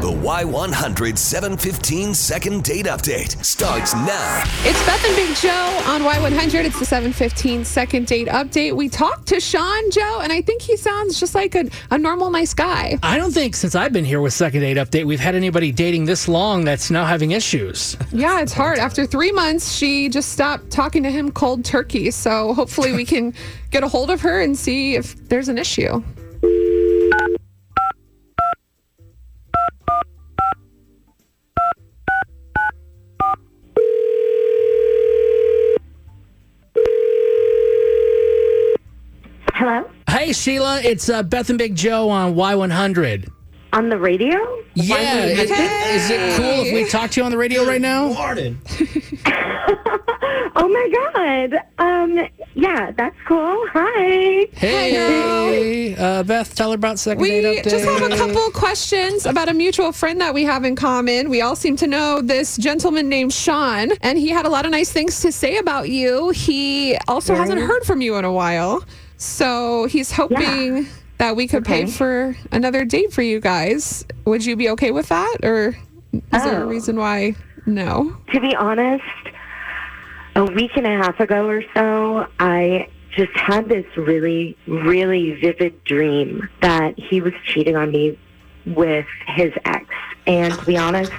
[0.00, 4.42] The Y100 715 second date update starts now.
[4.60, 6.64] It's Beth and Big Joe on Y100.
[6.64, 8.74] It's the 715 second date update.
[8.74, 12.30] We talked to Sean Joe, and I think he sounds just like a, a normal,
[12.30, 12.98] nice guy.
[13.02, 16.06] I don't think since I've been here with Second Date Update, we've had anybody dating
[16.06, 17.94] this long that's now having issues.
[18.10, 18.78] Yeah, it's hard.
[18.78, 22.10] After three months, she just stopped talking to him cold turkey.
[22.10, 23.34] So hopefully we can
[23.70, 26.02] get a hold of her and see if there's an issue.
[40.40, 43.30] Sheila, it's uh, Beth and Big Joe on Y100.
[43.74, 44.38] On the radio?
[44.72, 48.08] Yeah, is, is it cool if we talk to you on the radio right now?
[50.56, 51.60] Oh my God.
[51.78, 53.66] Um, yeah, that's cool.
[53.72, 54.48] Hi.
[54.52, 57.70] Hey, uh, Beth, tell her about Second Date We Update.
[57.70, 61.30] just have a couple questions about a mutual friend that we have in common.
[61.30, 64.72] We all seem to know this gentleman named Sean, and he had a lot of
[64.72, 66.30] nice things to say about you.
[66.30, 68.84] He also hasn't heard from you in a while.
[69.20, 70.86] So he's hoping
[71.18, 74.06] that we could pay for another date for you guys.
[74.24, 75.36] Would you be okay with that?
[75.42, 75.76] Or
[76.14, 76.68] is there a Oh.
[76.68, 77.34] reason why
[77.66, 78.16] no?
[78.32, 79.04] To be honest,
[80.36, 85.84] a week and a half ago or so, I just had this really, really vivid
[85.84, 88.18] dream that he was cheating on me
[88.64, 89.84] with his ex.
[90.26, 91.12] And to be honest,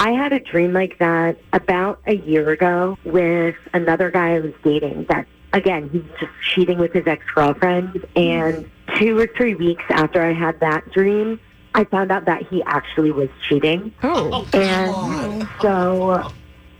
[0.00, 4.52] I had a dream like that about a year ago with another guy I was
[4.64, 10.22] dating that again, he's just cheating with his ex-girlfriend and two or three weeks after
[10.22, 11.40] I had that dream,
[11.74, 13.92] I found out that he actually was cheating.
[14.02, 16.30] Oh, oh And so,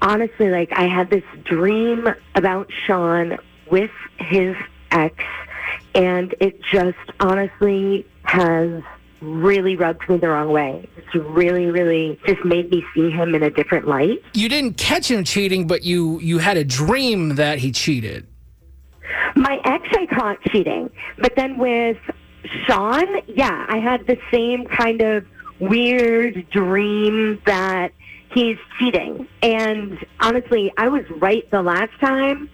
[0.03, 3.39] honestly, like I had this dream about Sean
[3.71, 4.55] with his
[4.91, 5.25] ex,
[5.95, 8.83] and it just honestly has
[9.23, 10.87] really rubbed me the wrong way.
[10.99, 14.23] It's really, really just made me see him in a different light.
[14.35, 18.27] you didn't catch him cheating, but you you had a dream that he cheated.
[19.37, 21.99] My ex I caught cheating, but then with
[22.67, 25.27] Sean, yeah, I had the same kind of
[25.61, 27.93] weird dream that
[28.33, 29.29] he's cheating.
[29.43, 32.49] And honestly, I was right the last time,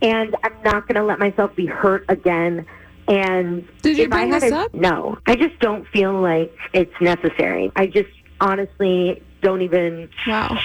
[0.00, 2.66] and I'm not going to let myself be hurt again.
[3.08, 4.74] And Did you bring this a- up?
[4.74, 7.70] No, I just don't feel like it's necessary.
[7.76, 8.10] I just
[8.40, 10.56] honestly don't even wow.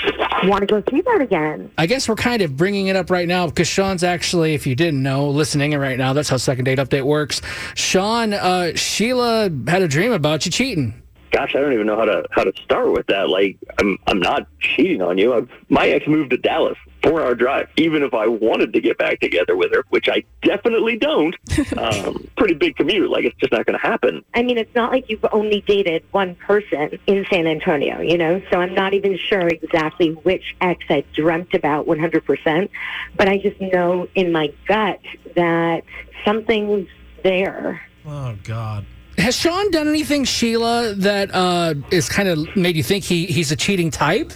[0.44, 1.72] want to go through that again.
[1.78, 4.76] I guess we're kind of bringing it up right now because Sean's actually, if you
[4.76, 6.14] didn't know, listening in right now.
[6.14, 7.42] That's how Second Date Update works.
[7.76, 11.02] Sean, uh, Sheila had a dream about you cheating.
[11.32, 13.30] gosh, I don't even know how to how to start with that.
[13.30, 15.34] Like, I'm I'm not cheating on you.
[15.34, 17.70] I've, my ex moved to Dallas, four hour drive.
[17.78, 21.36] Even if I wanted to get back together with her, which I definitely don't,
[21.78, 23.10] um, pretty big commute.
[23.10, 24.24] Like, it's just not going to happen.
[24.34, 28.42] I mean, it's not like you've only dated one person in San Antonio, you know?
[28.52, 32.70] So I'm not even sure exactly which ex I dreamt about 100%.
[33.16, 35.00] But I just know in my gut
[35.36, 35.84] that
[36.26, 36.90] something's
[37.24, 37.82] there.
[38.06, 38.86] Oh God.
[39.18, 43.52] Has Sean done anything, Sheila, that uh, is kind of made you think he, he's
[43.52, 44.32] a cheating type?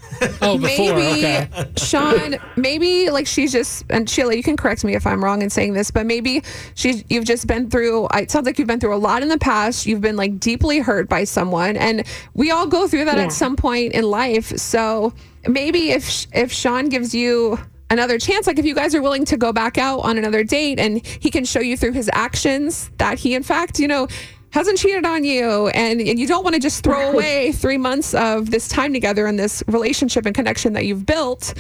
[0.42, 0.94] Oh, before.
[0.96, 1.48] maybe Okay.
[1.76, 5.50] Sean, maybe like she's just and Sheila, you can correct me if I'm wrong in
[5.50, 6.42] saying this, but maybe
[6.74, 8.08] she's you've just been through.
[8.14, 9.86] It sounds like you've been through a lot in the past.
[9.86, 13.24] You've been like deeply hurt by someone, and we all go through that Yeah.
[13.24, 14.56] at some point in life.
[14.58, 15.12] So
[15.46, 17.58] maybe if if Sean gives you
[17.90, 18.46] another chance.
[18.46, 21.30] Like if you guys are willing to go back out on another date and he
[21.30, 24.08] can show you through his actions that he in fact you know
[24.50, 28.14] hasn't cheated on you and, and you don't want to just throw away three months
[28.14, 31.52] of this time together and this relationship and connection that you've built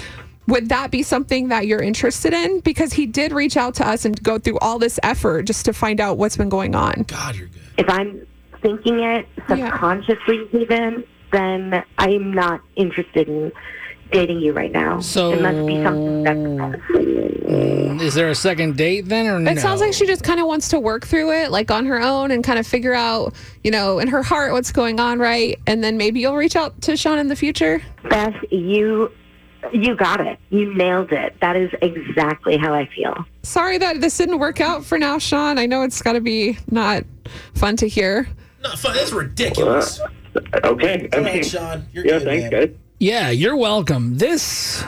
[0.48, 2.60] would that be something that you're interested in?
[2.60, 5.74] Because he did reach out to us and go through all this effort just to
[5.74, 7.04] find out what's been going on.
[7.06, 7.60] God, you're good.
[7.76, 8.26] If I'm
[8.62, 13.52] thinking it subconsciously, even, then I'm not interested in
[14.10, 15.00] dating you right now.
[15.00, 16.22] So- it must be something
[16.56, 16.82] that's.
[17.48, 19.50] Mm, is there a second date then, or no?
[19.50, 22.00] It sounds like she just kind of wants to work through it, like on her
[22.00, 23.34] own, and kind of figure out,
[23.64, 25.58] you know, in her heart what's going on, right?
[25.66, 27.80] And then maybe you'll reach out to Sean in the future.
[28.10, 29.10] Beth, you
[29.72, 30.38] you got it.
[30.50, 31.34] You nailed it.
[31.40, 33.24] That is exactly how I feel.
[33.42, 35.58] Sorry that this didn't work out for now, Sean.
[35.58, 37.04] I know it's got to be not
[37.54, 38.28] fun to hear.
[38.62, 38.94] Not fun.
[38.94, 40.00] That's ridiculous.
[40.00, 41.08] Uh, okay.
[41.12, 41.86] I mean, ahead, Sean.
[41.92, 42.50] You're yeah, good, thanks, man.
[42.50, 42.76] guys.
[43.00, 44.18] Yeah, you're welcome.
[44.18, 44.84] This,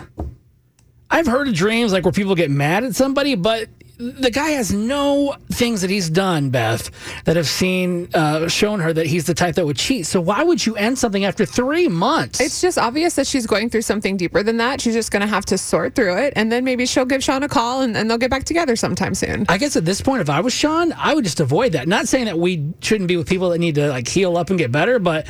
[1.08, 3.68] I've heard of dreams like where people get mad at somebody, but
[3.98, 6.90] the guy has no things that he's done, Beth,
[7.24, 10.06] that have seen uh, shown her that he's the type that would cheat.
[10.06, 12.40] So why would you end something after three months?
[12.40, 14.80] It's just obvious that she's going through something deeper than that.
[14.80, 16.32] She's just going to have to sort through it.
[16.34, 19.14] And then maybe she'll give Sean a call and, and they'll get back together sometime
[19.14, 19.44] soon.
[19.48, 21.86] I guess at this point, if I was Sean, I would just avoid that.
[21.86, 24.58] Not saying that we shouldn't be with people that need to like heal up and
[24.58, 25.28] get better, but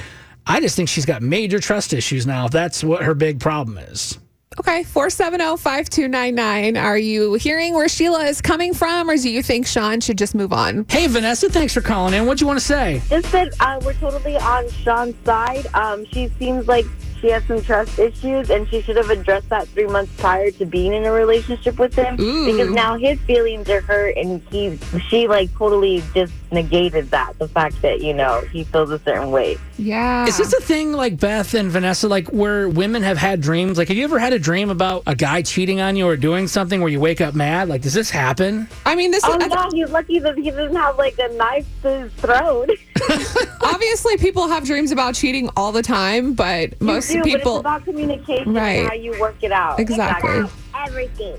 [0.50, 2.46] I just think she's got major trust issues now.
[2.46, 4.18] If that's what her big problem is.
[4.58, 6.76] Okay, 470 5299.
[6.76, 10.34] Are you hearing where Sheila is coming from, or do you think Sean should just
[10.34, 10.86] move on?
[10.88, 12.26] Hey, Vanessa, thanks for calling in.
[12.26, 13.00] What do you want to say?
[13.08, 15.68] Just that uh, we're totally on Sean's side.
[15.72, 16.84] Um, she seems like
[17.20, 20.66] she has some trust issues, and she should have addressed that three months prior to
[20.66, 22.18] being in a relationship with him.
[22.20, 22.46] Ooh.
[22.46, 24.78] Because now his feelings are hurt, and he,
[25.08, 27.38] she like totally just negated that.
[27.38, 29.58] The fact that you know he feels a certain way.
[29.78, 30.26] Yeah.
[30.26, 33.78] Is this a thing like Beth and Vanessa, like where women have had dreams?
[33.78, 36.48] Like, have you ever had a dream about a guy cheating on you or doing
[36.48, 37.68] something where you wake up mad?
[37.68, 38.68] Like, does this happen?
[38.86, 41.66] I mean, this Oh is no, he's lucky that he doesn't have like a knife
[41.82, 42.70] to his throat.
[43.62, 47.52] obviously people have dreams about cheating all the time, but most you do, but people.
[47.56, 48.80] it's about communication Right.
[48.80, 49.78] and how you work it out.
[49.80, 50.44] Exactly.
[50.74, 51.36] Everything.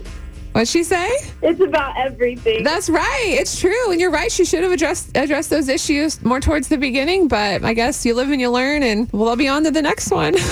[0.54, 1.10] What'd she say?
[1.42, 2.64] It's about everything.
[2.66, 3.38] That's right.
[3.40, 4.30] It's true, and you're right.
[4.30, 7.30] She should have addressed addressed those issues more towards the beginning.
[7.30, 10.12] But I guess you live and you learn, and we'll be on to the next
[10.12, 10.36] one.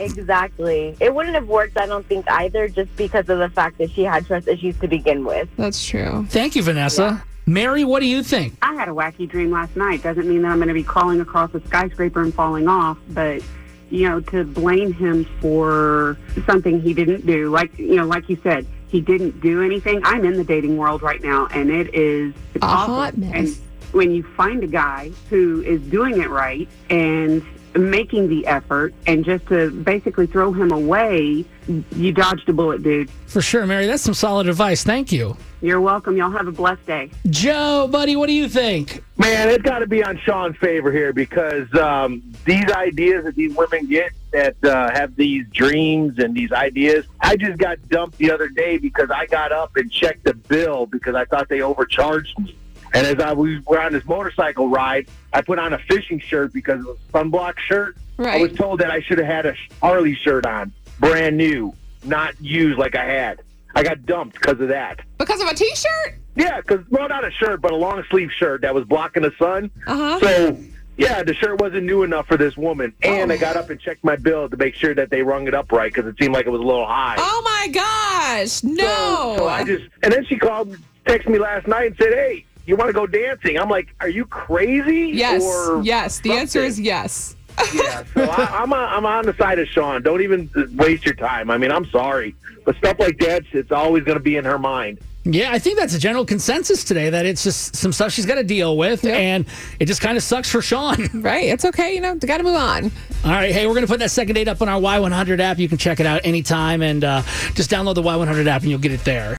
[0.00, 0.96] Exactly.
[1.00, 4.02] It wouldn't have worked, I don't think, either, just because of the fact that she
[4.02, 5.48] had trust issues to begin with.
[5.56, 6.26] That's true.
[6.30, 7.22] Thank you, Vanessa.
[7.46, 8.54] Mary, what do you think?
[8.62, 10.02] I had a wacky dream last night.
[10.02, 13.42] Doesn't mean that I'm going to be crawling across a skyscraper and falling off, but
[13.90, 18.38] you know, to blame him for something he didn't do, like you know, like you
[18.42, 20.00] said, he didn't do anything.
[20.04, 22.94] I'm in the dating world right now, and it is it's A awful.
[22.94, 23.32] hot mess.
[23.34, 23.48] And
[23.92, 27.42] when you find a guy who is doing it right and
[27.76, 31.44] making the effort, and just to basically throw him away,
[31.92, 33.10] you dodged a bullet, dude.
[33.26, 33.86] For sure, Mary.
[33.86, 34.84] That's some solid advice.
[34.84, 35.36] Thank you.
[35.60, 36.16] You're welcome.
[36.16, 37.10] Y'all have a blessed day.
[37.30, 39.02] Joe, buddy, what do you think?
[39.16, 43.54] Man, it's got to be on Sean's favor here because um, these ideas that these
[43.56, 47.06] women get that uh, have these dreams and these ideas.
[47.20, 50.86] I just got dumped the other day because I got up and checked the bill
[50.86, 52.56] because I thought they overcharged me.
[52.94, 56.52] And as I we were on this motorcycle ride, I put on a fishing shirt
[56.52, 57.96] because it was a sunblock shirt.
[58.18, 61.74] I was told that I should have had a Harley shirt on, brand new,
[62.04, 63.42] not used like I had.
[63.74, 65.00] I got dumped because of that.
[65.18, 66.14] Because of a T-shirt.
[66.36, 69.32] Yeah, because well, not a shirt, but a long sleeve shirt that was blocking the
[69.38, 69.70] sun.
[69.88, 70.20] Uh huh.
[70.20, 70.58] So
[70.96, 73.34] yeah, the shirt wasn't new enough for this woman, and Oh.
[73.34, 75.72] I got up and checked my bill to make sure that they rung it up
[75.72, 77.16] right because it seemed like it was a little high.
[77.18, 78.62] Oh my gosh!
[78.62, 79.34] No.
[79.38, 80.76] So I just and then she called,
[81.06, 84.08] texted me last night and said, "Hey, you want to go dancing?" I'm like, "Are
[84.08, 85.42] you crazy?" yes.
[85.42, 86.20] Or Yes.
[86.20, 87.36] The answer is yes.
[87.72, 88.02] yeah.
[88.14, 90.02] So I, I'm on, I'm on the side of Sean.
[90.02, 91.50] Don't even waste your time.
[91.50, 92.34] I mean, I'm sorry,
[92.64, 94.98] but stuff like that, it's always going to be in her mind.
[95.26, 98.34] Yeah, I think that's a general consensus today that it's just some stuff she's got
[98.34, 99.14] to deal with, Yep.
[99.16, 99.46] and
[99.80, 101.08] it just kind of sucks for Sean.
[101.22, 101.46] Right.
[101.46, 101.94] It's okay.
[101.94, 102.90] You know, got to move on.
[103.24, 105.58] All right, hey, we're going to put that second date up on our Y100 app.
[105.58, 107.22] You can check it out anytime and uh,
[107.54, 109.32] just download the Y100 app and you'll get it there.